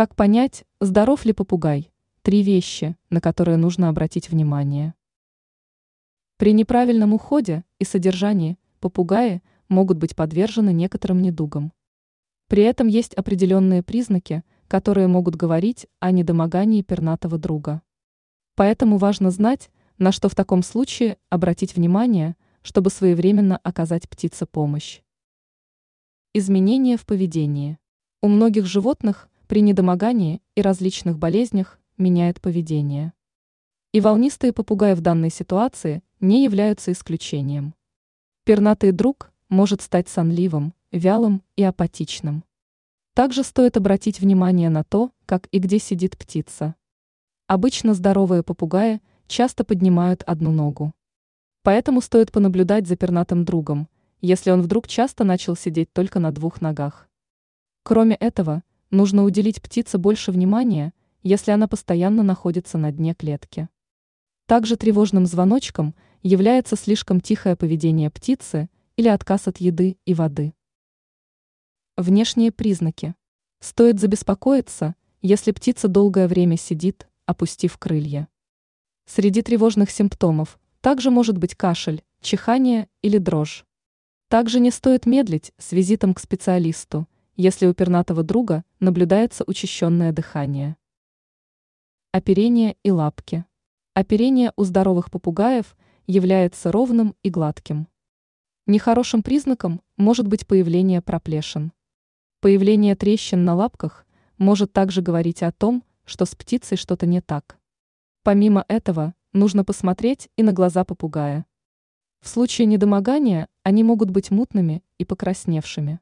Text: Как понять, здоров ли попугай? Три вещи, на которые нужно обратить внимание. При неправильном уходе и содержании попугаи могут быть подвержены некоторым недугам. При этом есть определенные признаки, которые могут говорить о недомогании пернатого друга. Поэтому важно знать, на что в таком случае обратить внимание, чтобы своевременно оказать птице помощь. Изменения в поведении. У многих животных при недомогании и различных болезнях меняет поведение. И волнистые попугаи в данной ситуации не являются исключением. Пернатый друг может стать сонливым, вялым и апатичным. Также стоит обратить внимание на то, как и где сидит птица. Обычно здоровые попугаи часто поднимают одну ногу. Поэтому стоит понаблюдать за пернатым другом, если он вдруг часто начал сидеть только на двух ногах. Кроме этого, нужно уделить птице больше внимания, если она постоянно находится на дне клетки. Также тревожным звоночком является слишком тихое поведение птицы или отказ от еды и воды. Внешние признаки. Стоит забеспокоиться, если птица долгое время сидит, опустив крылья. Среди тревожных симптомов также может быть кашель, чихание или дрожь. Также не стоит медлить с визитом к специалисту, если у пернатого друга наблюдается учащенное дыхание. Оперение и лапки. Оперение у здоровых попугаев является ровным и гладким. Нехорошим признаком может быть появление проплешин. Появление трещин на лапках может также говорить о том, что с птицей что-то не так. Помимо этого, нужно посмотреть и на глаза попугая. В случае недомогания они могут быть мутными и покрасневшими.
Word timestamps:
Как 0.00 0.16
понять, 0.16 0.64
здоров 0.80 1.26
ли 1.26 1.34
попугай? 1.34 1.92
Три 2.22 2.42
вещи, 2.42 2.96
на 3.10 3.20
которые 3.20 3.58
нужно 3.58 3.90
обратить 3.90 4.30
внимание. 4.30 4.94
При 6.38 6.54
неправильном 6.54 7.12
уходе 7.12 7.64
и 7.78 7.84
содержании 7.84 8.56
попугаи 8.80 9.42
могут 9.68 9.98
быть 9.98 10.16
подвержены 10.16 10.72
некоторым 10.72 11.20
недугам. 11.20 11.74
При 12.48 12.62
этом 12.62 12.86
есть 12.86 13.12
определенные 13.12 13.82
признаки, 13.82 14.42
которые 14.68 15.06
могут 15.06 15.36
говорить 15.36 15.86
о 15.98 16.12
недомогании 16.12 16.80
пернатого 16.80 17.36
друга. 17.36 17.82
Поэтому 18.54 18.96
важно 18.96 19.30
знать, 19.30 19.70
на 19.98 20.12
что 20.12 20.30
в 20.30 20.34
таком 20.34 20.62
случае 20.62 21.18
обратить 21.28 21.76
внимание, 21.76 22.36
чтобы 22.62 22.88
своевременно 22.88 23.58
оказать 23.58 24.08
птице 24.08 24.46
помощь. 24.46 25.02
Изменения 26.32 26.96
в 26.96 27.04
поведении. 27.04 27.78
У 28.22 28.28
многих 28.28 28.64
животных 28.64 29.29
при 29.50 29.62
недомогании 29.62 30.40
и 30.54 30.62
различных 30.62 31.18
болезнях 31.18 31.80
меняет 31.98 32.40
поведение. 32.40 33.12
И 33.90 34.00
волнистые 34.00 34.52
попугаи 34.52 34.94
в 34.94 35.00
данной 35.00 35.30
ситуации 35.32 36.04
не 36.20 36.44
являются 36.44 36.92
исключением. 36.92 37.74
Пернатый 38.44 38.92
друг 38.92 39.32
может 39.48 39.82
стать 39.82 40.08
сонливым, 40.08 40.72
вялым 40.92 41.42
и 41.56 41.64
апатичным. 41.64 42.44
Также 43.12 43.42
стоит 43.42 43.76
обратить 43.76 44.20
внимание 44.20 44.70
на 44.70 44.84
то, 44.84 45.10
как 45.26 45.48
и 45.50 45.58
где 45.58 45.80
сидит 45.80 46.16
птица. 46.16 46.76
Обычно 47.48 47.94
здоровые 47.94 48.44
попугаи 48.44 49.00
часто 49.26 49.64
поднимают 49.64 50.22
одну 50.28 50.52
ногу. 50.52 50.92
Поэтому 51.64 52.02
стоит 52.02 52.30
понаблюдать 52.30 52.86
за 52.86 52.94
пернатым 52.94 53.44
другом, 53.44 53.88
если 54.20 54.52
он 54.52 54.62
вдруг 54.62 54.86
часто 54.86 55.24
начал 55.24 55.56
сидеть 55.56 55.92
только 55.92 56.20
на 56.20 56.30
двух 56.30 56.60
ногах. 56.60 57.08
Кроме 57.82 58.14
этого, 58.14 58.62
нужно 58.90 59.24
уделить 59.24 59.62
птице 59.62 59.98
больше 59.98 60.32
внимания, 60.32 60.92
если 61.22 61.50
она 61.50 61.68
постоянно 61.68 62.22
находится 62.22 62.78
на 62.78 62.92
дне 62.92 63.14
клетки. 63.14 63.68
Также 64.46 64.76
тревожным 64.76 65.26
звоночком 65.26 65.94
является 66.22 66.76
слишком 66.76 67.20
тихое 67.20 67.56
поведение 67.56 68.10
птицы 68.10 68.68
или 68.96 69.08
отказ 69.08 69.48
от 69.48 69.58
еды 69.58 69.96
и 70.04 70.14
воды. 70.14 70.54
Внешние 71.96 72.50
признаки. 72.50 73.14
Стоит 73.60 74.00
забеспокоиться, 74.00 74.94
если 75.22 75.52
птица 75.52 75.88
долгое 75.88 76.28
время 76.28 76.56
сидит, 76.56 77.06
опустив 77.26 77.76
крылья. 77.78 78.28
Среди 79.06 79.42
тревожных 79.42 79.90
симптомов 79.90 80.58
также 80.80 81.10
может 81.10 81.36
быть 81.36 81.54
кашель, 81.54 82.02
чихание 82.20 82.88
или 83.02 83.18
дрожь. 83.18 83.66
Также 84.28 84.60
не 84.60 84.70
стоит 84.70 85.06
медлить 85.06 85.52
с 85.58 85.72
визитом 85.72 86.14
к 86.14 86.20
специалисту, 86.20 87.06
если 87.40 87.66
у 87.66 87.72
пернатого 87.72 88.22
друга 88.22 88.64
наблюдается 88.80 89.44
учащенное 89.46 90.12
дыхание. 90.12 90.76
Оперение 92.12 92.76
и 92.82 92.90
лапки. 92.90 93.46
Оперение 93.94 94.52
у 94.56 94.64
здоровых 94.64 95.10
попугаев 95.10 95.74
является 96.06 96.70
ровным 96.70 97.16
и 97.22 97.30
гладким. 97.30 97.88
Нехорошим 98.66 99.22
признаком 99.22 99.80
может 99.96 100.28
быть 100.28 100.46
появление 100.46 101.00
проплешин. 101.00 101.72
Появление 102.40 102.94
трещин 102.94 103.42
на 103.42 103.54
лапках 103.54 104.06
может 104.36 104.74
также 104.74 105.00
говорить 105.00 105.42
о 105.42 105.50
том, 105.50 105.82
что 106.04 106.26
с 106.26 106.34
птицей 106.34 106.76
что-то 106.76 107.06
не 107.06 107.22
так. 107.22 107.58
Помимо 108.22 108.66
этого, 108.68 109.14
нужно 109.32 109.64
посмотреть 109.64 110.28
и 110.36 110.42
на 110.42 110.52
глаза 110.52 110.84
попугая. 110.84 111.46
В 112.20 112.28
случае 112.28 112.66
недомогания 112.66 113.48
они 113.62 113.82
могут 113.82 114.10
быть 114.10 114.30
мутными 114.30 114.82
и 114.98 115.06
покрасневшими. 115.06 116.00